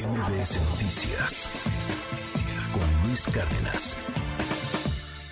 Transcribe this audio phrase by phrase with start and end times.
[0.00, 1.50] MBS Noticias
[2.72, 3.98] con Luis Cárdenas.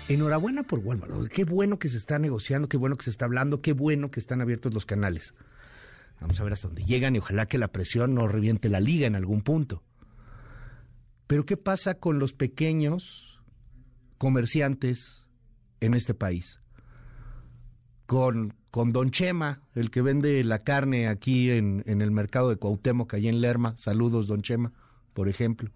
[0.07, 1.27] Enhorabuena por Walmart.
[1.29, 4.19] Qué bueno que se está negociando, qué bueno que se está hablando, qué bueno que
[4.19, 5.33] están abiertos los canales.
[6.21, 9.07] Vamos a ver hasta dónde llegan y ojalá que la presión no reviente la liga
[9.07, 9.81] en algún punto.
[11.25, 13.41] Pero ¿qué pasa con los pequeños
[14.19, 15.25] comerciantes
[15.79, 16.61] en este país?
[18.09, 22.55] Con, con Don Chema, el que vende la carne aquí en, en el mercado de
[22.55, 23.75] Cuauhtémoc, allá en Lerma.
[23.77, 24.73] Saludos, Don Chema,
[25.13, 25.69] por ejemplo.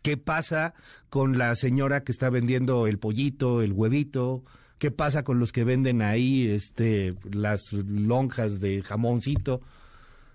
[0.00, 0.74] ¿Qué pasa
[1.08, 4.44] con la señora que está vendiendo el pollito, el huevito?
[4.78, 9.60] ¿Qué pasa con los que venden ahí este, las lonjas de jamoncito?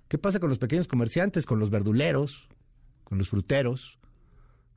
[0.10, 2.50] ¿Qué pasa con los pequeños comerciantes, con los verduleros,
[3.06, 4.00] con los fruteros?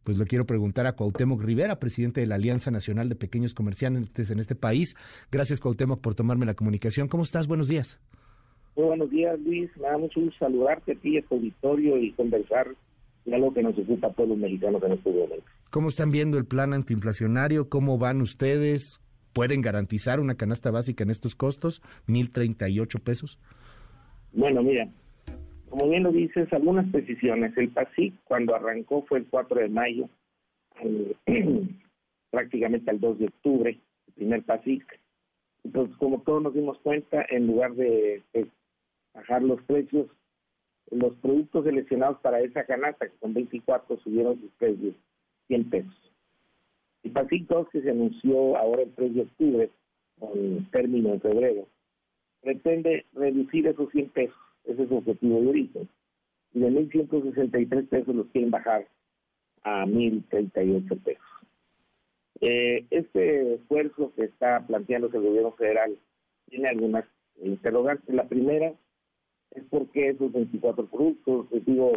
[0.08, 4.30] Pues le quiero preguntar a Cuauhtémoc Rivera, presidente de la Alianza Nacional de Pequeños Comerciantes
[4.30, 4.96] en este país.
[5.30, 7.08] Gracias, Cuauhtémoc, por tomarme la comunicación.
[7.08, 7.46] ¿Cómo estás?
[7.46, 8.00] Buenos días.
[8.74, 9.68] Muy buenos días, Luis.
[9.76, 12.68] Me da mucho gusto saludarte a ti, a tu auditorio y conversar
[13.26, 15.44] de algo que nos ocupa a todos los mexicanos en este momento.
[15.68, 17.68] ¿Cómo están viendo el plan antiinflacionario?
[17.68, 19.02] ¿Cómo van ustedes?
[19.34, 21.82] ¿Pueden garantizar una canasta básica en estos costos?
[22.06, 23.38] ¿1.038 pesos?
[24.32, 24.88] Bueno, mira,
[25.70, 27.56] como bien lo dices, algunas precisiones.
[27.56, 30.08] El PASIC, cuando arrancó, fue el 4 de mayo,
[32.30, 35.00] prácticamente al 2 de octubre, el primer PASIC.
[35.64, 38.46] Entonces, como todos nos dimos cuenta, en lugar de, de
[39.14, 40.06] bajar los precios,
[40.90, 44.94] los productos seleccionados para esa canasta, que son 24, subieron sus precios
[45.48, 46.12] 100 pesos.
[47.02, 49.70] El PASIC 2, que se anunció ahora el 3 de octubre,
[50.18, 51.68] con término en febrero,
[52.42, 54.47] pretende reducir esos 100 pesos.
[54.64, 55.88] Ese es su objetivo de origen.
[56.54, 58.86] Y de 1.163 pesos los quieren bajar
[59.62, 61.24] a 1.038 pesos.
[62.40, 65.98] Eh, este esfuerzo que está planteando el gobierno federal
[66.48, 67.04] tiene algunas
[67.42, 68.14] interrogantes.
[68.14, 68.72] La primera
[69.52, 71.92] es porque esos 24 productos, les digo,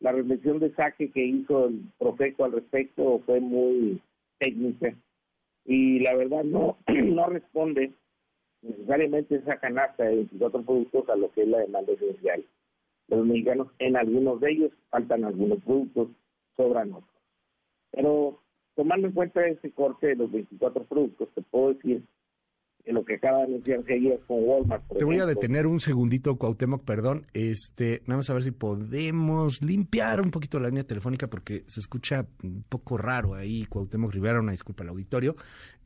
[0.00, 4.00] la reflexión de saque que hizo el profeco al respecto fue muy
[4.38, 4.94] técnica
[5.64, 6.76] y la verdad no,
[7.06, 7.92] no responde
[8.62, 12.44] necesariamente esa canasta de 24 productos a lo que es la demanda esencial
[13.08, 13.68] los mexicanos.
[13.78, 16.08] En algunos de ellos faltan algunos productos,
[16.56, 17.10] sobran otros.
[17.90, 18.40] Pero
[18.74, 22.02] tomando en cuenta ese corte de los 24 productos, te puedo decir
[22.84, 24.84] que lo que acaba de anunciarse ayer con Walmart.
[24.98, 27.26] Te voy a detener un segundito, Cuauhtémoc, perdón.
[27.32, 32.26] Este, vamos a ver si podemos limpiar un poquito la línea telefónica porque se escucha
[32.42, 35.36] un poco raro ahí, Cuauhtémoc Rivera, una disculpa al auditorio.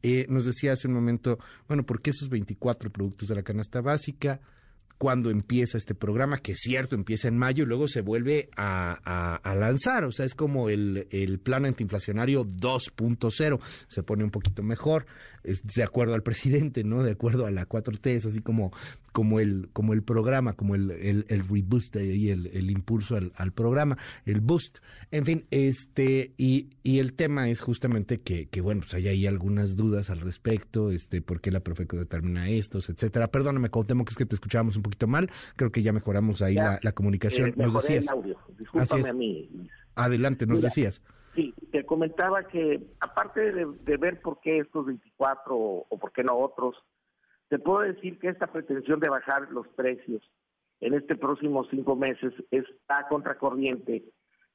[0.02, 3.80] Eh, nos decía hace un momento, bueno, ¿por qué esos 24 productos de la canasta
[3.80, 4.40] básica?
[4.98, 9.40] Cuando empieza este programa, que es cierto, empieza en mayo y luego se vuelve a,
[9.56, 10.04] lanzar.
[10.04, 13.60] O sea, es como el, el plan antiinflacionario 2.0.
[13.88, 15.06] Se pone un poquito mejor,
[15.42, 17.02] de acuerdo al presidente, ¿no?
[17.02, 18.72] De acuerdo a la 4T, es así como,
[19.16, 23.32] como, el, como el programa, como el, el, el reboost y el, el impulso al,
[23.36, 23.96] al, programa,
[24.26, 24.80] el boost.
[25.10, 29.26] En fin, este, y, y el tema es justamente que, que bueno, pues hay ahí
[29.26, 33.28] algunas dudas al respecto, este, por qué la Profeco determina estos, etcétera.
[33.28, 35.30] Perdóname, Cuauhtémoc, que es que te escuchábamos un poquito mal.
[35.56, 37.48] Creo que ya mejoramos ahí Ya, la, la comunicación.
[37.48, 38.04] Eh, nos decías.
[38.04, 38.38] el audio.
[38.74, 39.06] Así es.
[39.06, 39.48] a mí.
[39.94, 41.00] Adelante, nos Mira, decías.
[41.34, 46.12] Sí, te comentaba que aparte de, de ver por qué estos 24 o, o por
[46.12, 46.76] qué no otros,
[47.48, 50.22] te puedo decir que esta pretensión de bajar los precios
[50.80, 54.04] en este próximo cinco meses está contracorriente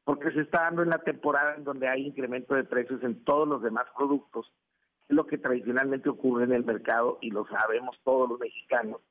[0.03, 3.47] porque se está dando en la temporada en donde hay incremento de precios en todos
[3.47, 4.51] los demás productos,
[5.07, 9.01] es lo que tradicionalmente ocurre en el mercado y lo sabemos todos los mexicanos,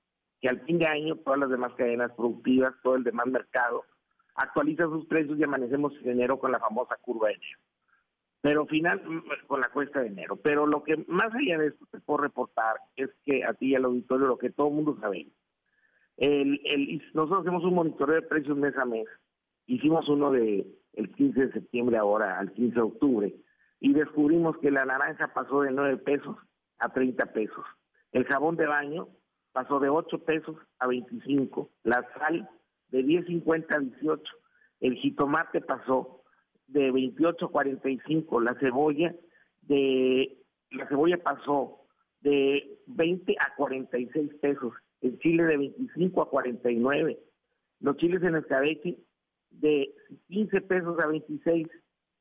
[0.41, 3.84] que al fin de año todas las demás cadenas productivas, todo el demás mercado,
[4.34, 7.58] actualiza sus precios y amanecemos en enero con la famosa curva de enero.
[8.42, 9.02] Pero final,
[9.46, 10.36] con la cuesta de enero.
[10.36, 13.74] Pero lo que más allá de esto te puedo reportar es que a ti y
[13.74, 15.28] al auditorio lo que todo mundo sabe.
[16.16, 19.06] El, el, nosotros hacemos un monitoreo de precios mes a mes.
[19.66, 23.34] Hicimos uno de el 15 de septiembre ahora al 15 de octubre
[23.80, 26.36] y descubrimos que la naranja pasó de 9 pesos
[26.78, 27.64] a 30 pesos.
[28.12, 29.08] El jabón de baño
[29.52, 31.70] pasó de 8 pesos a 25.
[31.84, 32.48] La sal
[32.88, 34.22] de 10.50 a 18.
[34.80, 36.19] El jitomate pasó
[36.72, 38.40] de 28 a 45.
[38.40, 39.14] La cebolla
[39.62, 40.36] de
[40.70, 41.80] la cebolla pasó
[42.20, 44.72] de 20 a 46 pesos.
[45.00, 47.18] El chile de 25 a 49.
[47.80, 48.96] Los chiles en escabeche
[49.50, 49.90] de
[50.28, 51.66] 15 pesos a 26.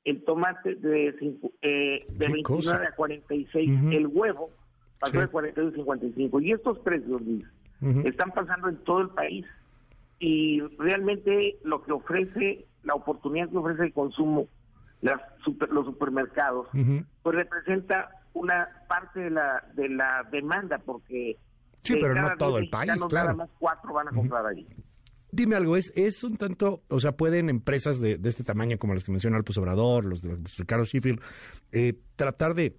[0.06, 2.84] El tomate de, cinco, eh, de ¿Qué 29 cosa?
[2.88, 3.70] a 46.
[3.70, 3.90] Ujú.
[3.92, 4.50] El huevo
[5.00, 5.20] pasó Sí.
[5.20, 6.42] de 42 a 55.
[6.42, 7.46] Y estos precios, Luis,
[7.82, 8.02] Ujú.
[8.08, 9.46] están pasando en todo el país
[10.20, 14.48] y realmente lo que ofrece la oportunidad que ofrece el consumo
[15.02, 16.68] las super- los supermercados
[17.24, 21.38] pues representa una parte de la de la demanda porque
[21.84, 23.30] Sí, pero no todo el país, claro.
[23.30, 24.68] nada más cuatro van a comprar ahí
[25.32, 28.96] Dime algo, ¿es, es un tanto, o sea, pueden empresas de, de este tamaño como
[28.96, 31.22] las que menciona Alpus Obrador, los de Ricardo Sheffield,
[31.72, 32.76] eh, tratar de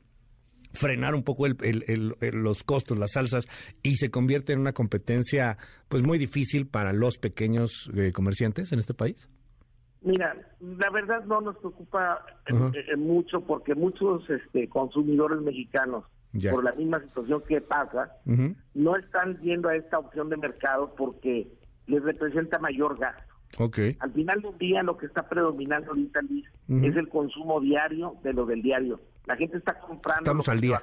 [0.72, 3.46] frenar un poco el, el, los costos, las salsas,
[3.84, 5.58] y se convierte en una competencia
[5.88, 9.28] pues muy difícil para los pequeños eh, comerciantes en este país?
[10.02, 16.04] Mira, la verdad no nos preocupa eh, mucho porque muchos este, consumidores mexicanos,
[16.50, 18.16] por la misma situación que pasa,
[18.74, 21.48] no están yendo a esta opción de mercado porque
[21.86, 23.34] les representa mayor gasto.
[23.58, 23.96] Okay.
[23.98, 28.32] Al final del día lo que está predominando ahorita, Luis, es el consumo diario de
[28.32, 29.00] lo del diario.
[29.26, 30.80] La gente está comprando estamos al día.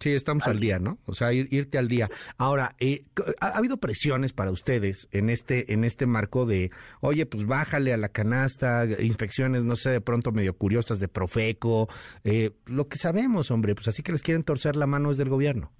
[0.00, 0.98] Sí, estamos al, día, ¿no?
[1.06, 2.08] O sea, irte al día.
[2.38, 3.04] Ahora, eh,
[3.40, 6.70] ¿ha, habido presiones para ustedes en este en este marco de,
[7.00, 11.88] oye, pues bájale a la canasta, inspecciones, no sé, de pronto medio curiosas de Profeco,
[12.24, 15.28] eh, lo que sabemos, hombre, pues así que les quieren torcer la mano es del
[15.28, 15.70] gobierno.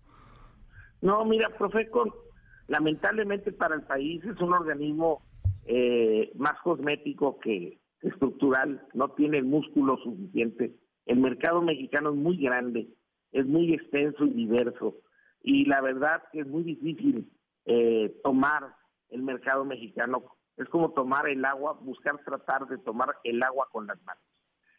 [1.03, 2.25] No, mira, Profeco,
[2.69, 5.23] lamentablemente para el país es un organismo
[5.67, 10.75] eh, más cosmético que estructural, no tiene el músculo suficiente
[11.07, 12.89] el mercado mexicano es muy grande,
[13.33, 14.97] es muy extenso y diverso,
[15.43, 17.31] y la verdad que es muy difícil
[17.65, 18.75] eh, tomar
[19.11, 20.25] el mercado mexicano.
[20.57, 24.23] Es como tomar el agua, buscar tratar de tomar el agua con las manos.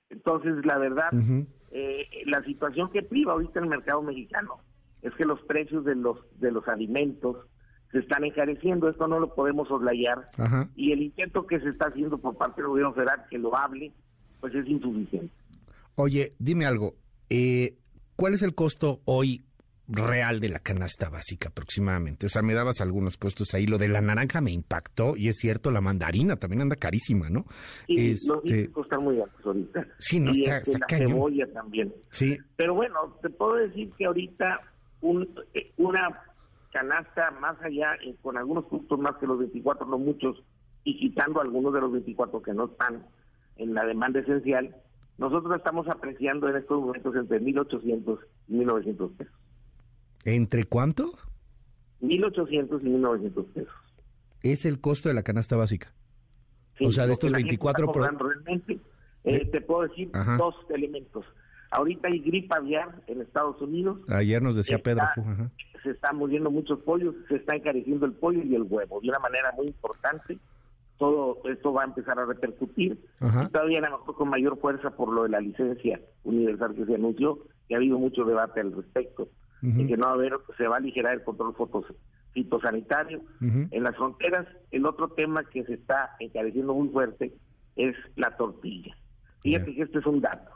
[0.10, 1.12] Entonces, la verdad,
[1.72, 4.60] eh, la situación que priva ahorita el mercado mexicano
[5.02, 7.38] es que los precios de los de los alimentos
[7.92, 10.30] se están encareciendo, esto no lo podemos soslayar,
[10.76, 13.94] y el intento que se está haciendo por parte del gobierno federal que lo hable,
[14.42, 15.34] pues es insuficiente.
[15.96, 16.96] Oye, dime algo.
[17.30, 17.78] Eh,
[18.18, 19.44] ¿Cuál es el costo hoy
[19.88, 22.26] real de la canasta básica aproximadamente?
[22.26, 23.68] O sea, me dabas algunos costos ahí.
[23.68, 27.46] Lo de la naranja me impactó y es cierto, la mandarina también anda carísima, ¿no?
[27.86, 28.72] Sí, este...
[28.76, 29.86] los están muy altos ahorita.
[30.00, 31.94] Sí, no está, este, la cebolla también.
[32.10, 32.40] Sí.
[32.56, 34.62] Pero bueno, te puedo decir que ahorita
[35.02, 36.20] un, eh, una
[36.72, 40.44] canasta más allá, eh, con algunos productos más que los 24, no muchos,
[40.84, 43.06] y quitando algunos de los 24 que no están
[43.58, 44.76] en la demanda esencial,
[45.18, 49.34] nosotros estamos apreciando en estos momentos entre 1.800 y 1.900 pesos.
[50.26, 51.14] ¿Entre cuánto?
[52.02, 53.74] 1.800 y 1.900 pesos.
[54.42, 55.94] ¿Es el costo de la canasta básica?
[56.80, 57.88] o sea, de estos 24...
[57.92, 58.28] Por...
[58.28, 58.80] Realmente,
[59.24, 61.26] eh, te puedo decir dos elementos.
[61.72, 64.00] Ahorita hay gripa aviar en Estados Unidos.
[64.10, 65.04] Ayer nos decía Pedro.
[65.84, 69.20] Se están muriendo muchos pollos, se está encareciendo el pollo y el huevo de una
[69.20, 70.38] manera muy importante
[70.98, 74.92] todo esto va a empezar a repercutir y todavía a lo mejor con mayor fuerza
[74.92, 78.74] por lo de la licencia universal que se anunció, que ha habido mucho debate al
[78.74, 79.30] respecto,
[79.62, 81.56] y que no va a haber, se va a aligerar el control
[82.34, 83.22] fitosanitario.
[83.42, 87.34] En las fronteras, el otro tema que se está encareciendo muy fuerte
[87.76, 88.96] es la tortilla.
[89.42, 90.52] Fíjate que este es un dato.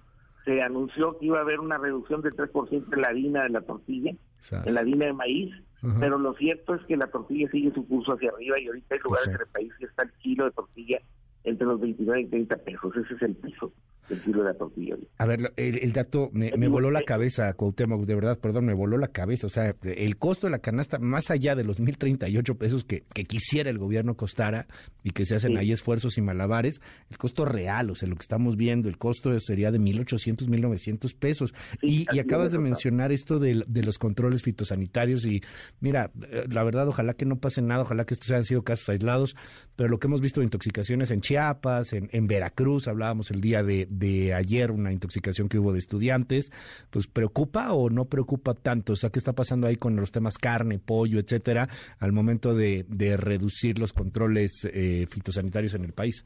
[0.46, 3.62] Se anunció que iba a haber una reducción del 3% en la harina de la
[3.62, 4.12] tortilla,
[4.52, 5.54] en la harina de maíz,
[6.00, 9.02] pero lo cierto es que la tortilla sigue su curso hacia arriba y ahorita hay
[9.04, 11.02] lugares en el país que está el kilo de tortilla
[11.44, 12.96] entre los 29 y 30 pesos.
[12.96, 13.72] Ese es el piso
[14.10, 14.96] del kilo de la tortilla.
[15.18, 19.08] A ver, el, dato me, voló la cabeza, Cuauhtémoc, de verdad, perdón, me voló la
[19.08, 19.48] cabeza.
[19.48, 23.26] O sea, el costo de la canasta, más allá de los 1.038 pesos que, que
[23.26, 24.68] quisiera el gobierno costara
[25.04, 28.22] y que se hacen ahí esfuerzos y malabares, el costo real, o sea, lo que
[28.22, 31.54] estamos viendo, el costo sería de 1.800, 1.900 pesos.
[31.82, 35.42] y, y, acabas de mencionar esto de, de, los controles fitosanitarios y
[35.80, 38.90] mira, eh, la verdad, ojalá que no pase nada, ojalá que estos hayan sido casos
[38.90, 39.36] aislados,
[39.76, 43.64] pero lo que hemos visto de intoxicaciones en Chiapas, en, en Veracruz, hablábamos el día
[43.64, 46.52] de, de ayer, una intoxicación que hubo de estudiantes,
[46.90, 50.38] pues preocupa o no preocupa tanto, o sea, ¿qué está pasando ahí con los temas
[50.38, 51.68] carne, pollo, etcétera,
[52.00, 56.26] al momento de, de reducir los controles eh, fitosanitarios en el país?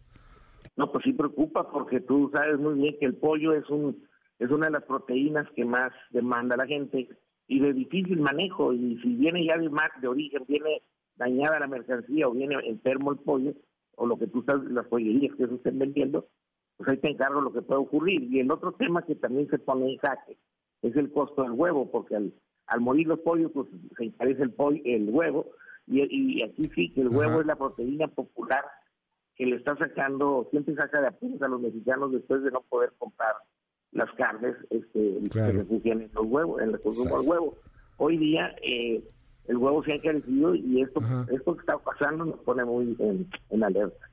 [0.78, 4.04] No, pues sí preocupa porque tú sabes muy bien que el pollo es un
[4.38, 7.08] es una de las proteínas que más demanda la gente
[7.48, 9.70] y de difícil manejo y si viene ya de,
[10.02, 10.82] de origen, viene
[11.16, 13.54] dañada la mercancía o viene enfermo el pollo
[13.96, 16.28] o lo que tú sabes, las pollerías que se estén vendiendo,
[16.78, 18.24] pues ahí te encargo lo que puede ocurrir.
[18.24, 20.38] Y el otro tema que también se pone en jaque
[20.82, 22.34] es el costo del huevo, porque al,
[22.68, 23.68] al morir los pollos, pues
[23.98, 25.48] se encarece el, pollo, el huevo,
[25.88, 26.02] y,
[26.40, 28.64] y aquí sí que el huevo es la proteína popular
[29.36, 32.94] que le está sacando, siempre saca de apuros a los mexicanos después de no poder
[32.98, 33.36] comprar
[33.92, 37.58] las carnes este, que se refugian en los huevos, en el consumo del huevo.
[37.98, 39.04] Hoy día eh,
[39.48, 43.64] el huevo se ha encarecido y esto, esto que está pasando nos pone muy en,
[43.64, 44.10] alerta.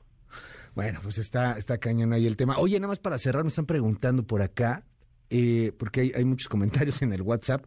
[0.75, 2.59] Bueno, pues está, está cañón ahí el tema.
[2.59, 4.85] Oye, nada más para cerrar, me están preguntando por acá,
[5.31, 7.64] eh, porque hay, hay muchos comentarios en el WhatsApp.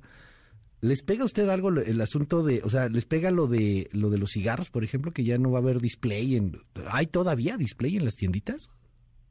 [0.81, 4.09] ¿Les pega a usted algo el asunto de, o sea, les pega lo de lo
[4.09, 7.57] de los cigarros, por ejemplo, que ya no va a haber display en hay todavía
[7.57, 8.69] display en las tienditas?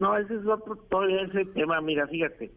[0.01, 2.53] No, ese es otro todo ese tema, mira, fíjate.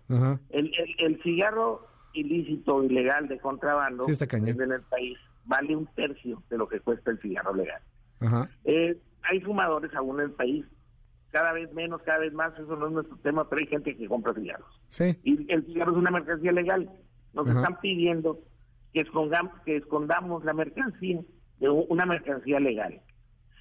[0.50, 6.68] El, el, cigarro ilícito, ilegal de contrabando en el país vale un tercio de lo
[6.68, 7.82] que cuesta el cigarro legal.
[8.20, 8.50] Ajá.
[8.66, 10.66] Eh, hay fumadores aún en el país,
[11.32, 14.08] cada vez menos, cada vez más, eso no es nuestro tema, pero hay gente que
[14.08, 14.82] compra cigarros.
[14.90, 15.18] Sí.
[15.24, 16.90] Y el cigarro es una mercancía legal.
[17.34, 17.60] Nos Ajá.
[17.60, 18.40] están pidiendo
[18.94, 21.22] que escondamos, que escondamos la mercancía
[21.60, 23.02] de una mercancía legal.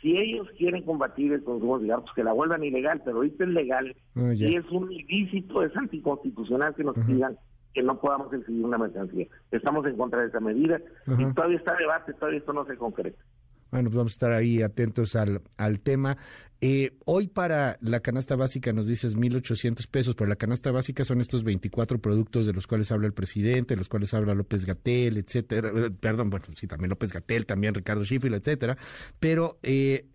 [0.01, 3.45] Si ellos quieren combatir el consumo de cigarros, pues que la vuelvan ilegal, pero ahorita
[3.45, 3.97] es legal.
[4.15, 7.07] Ah, y es un ilícito, es anticonstitucional que nos Ajá.
[7.07, 7.39] pidan
[7.75, 9.27] que no podamos exhibir una mercancía.
[9.51, 11.21] Estamos en contra de esa medida Ajá.
[11.21, 13.23] y todavía está debate, todavía esto no se concreta.
[13.71, 16.17] Bueno, pues vamos a estar ahí atentos al, al tema.
[16.61, 21.21] Eh, hoy para la canasta básica nos dices 1.800 pesos, pero la canasta básica son
[21.21, 25.19] estos 24 productos de los cuales habla el presidente, de los cuales habla López Gatel,
[25.19, 25.71] etcétera.
[25.75, 28.79] Eh, Perdón, bueno, sí, también López Gatel, también Ricardo Schiffel, etcétera.
[29.21, 30.07] Pero eh,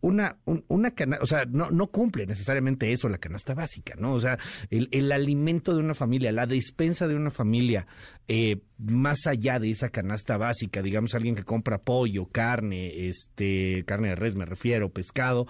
[0.00, 4.14] una, un- una canasta, o sea, no, no cumple necesariamente eso la canasta básica, ¿no?
[4.14, 4.38] O sea,
[4.70, 7.86] el, el alimento de una familia, la despensa de una familia,
[8.28, 14.08] eh, más allá de esa canasta básica, digamos, alguien que compra pollo, carne, este, carne
[14.08, 15.46] de res, me refiero, pescado,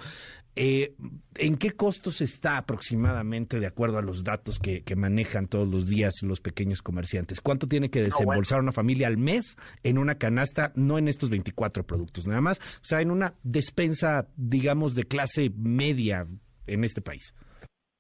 [0.56, 0.94] eh,
[1.34, 5.88] ¿en qué costos está aproximadamente de acuerdo a los datos que, que manejan todos los
[5.88, 7.40] días los pequeños comerciantes?
[7.40, 11.84] ¿Cuánto tiene que desembolsar una familia al mes en una canasta, no en estos 24
[11.84, 16.26] productos nada más, o sea, en una despensa, digamos, de clase media
[16.66, 17.34] en este país?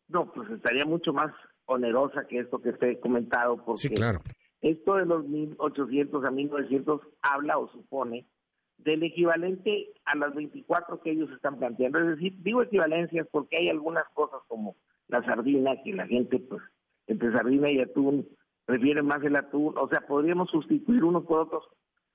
[0.08, 1.32] No, pues estaría mucho más
[1.66, 4.20] onerosa que esto que te he comentado, porque Sí, claro.
[4.60, 8.28] esto de los 1.800 a 1.900 habla o supone
[8.78, 11.98] del equivalente a las 24 que ellos están planteando.
[12.00, 14.76] Es decir, digo equivalencias porque hay algunas cosas como
[15.08, 16.62] la sardina, que la gente, pues,
[17.06, 18.28] entre sardina y atún,
[18.64, 19.76] prefiere más el atún.
[19.78, 21.64] O sea, podríamos sustituir unos por otros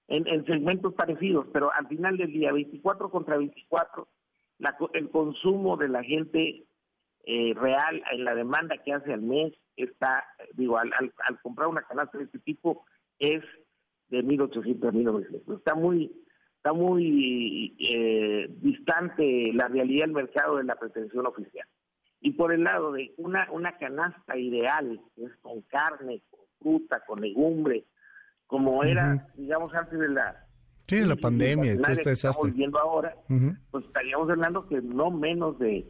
[0.08, 4.08] en, en segmentos parecidos, pero al final del día, 24 contra 24,
[4.58, 6.66] la el consumo de la gente
[7.26, 11.68] eh, real en la demanda que hace al mes está, digo, al, al, al comprar
[11.68, 12.86] una canasta de este tipo
[13.20, 13.44] es
[14.10, 15.58] de 1.800 a 1.900.
[15.58, 16.12] Está muy,
[16.60, 21.66] está muy eh, distante la realidad del mercado de la pretensión oficial.
[22.20, 27.02] Y por el lado de una, una canasta ideal, que es con carne, con fruta,
[27.08, 27.86] con legumbre,
[28.46, 30.46] como era, digamos, antes de la...
[30.88, 32.52] Sí, de la pandemia inflacionaria este que estamos desastre.
[32.52, 33.16] viviendo ahora,
[33.72, 35.90] pues estaríamos hablando que no menos de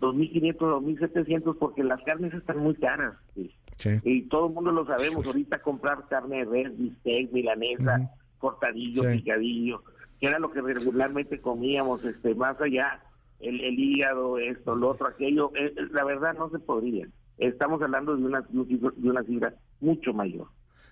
[0.00, 3.14] 2.500, 2.700, porque las carnes están muy caras.
[3.34, 3.54] sí.
[3.76, 3.90] Sí.
[4.02, 9.84] Y todo el mundo lo sabemos, ahorita comprar carne de res, bistec, milanesa, cortadillo, picadillo,
[10.20, 13.00] que era lo que regularmente comíamos, este más allá,
[13.40, 17.06] el, el hígado, esto, lo otro, aquello, eh, eh, la verdad no se podría.
[17.38, 20.48] Estamos hablando de una, de una cifra mucho mayor.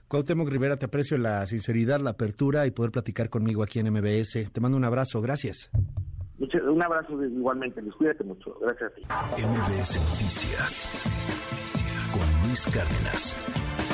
[0.08, 4.52] Cuauhtémoc Rivera, te aprecio la sinceridad, la apertura y poder platicar conmigo aquí en MBS.
[4.52, 5.68] Te mando un abrazo, gracias.
[6.38, 8.56] Mucho- un abrazo igualmente, Luis, cuídate mucho.
[8.60, 9.02] Gracias a ti.
[9.42, 10.90] MBS Noticias
[12.12, 13.85] con Luis Cárdenas.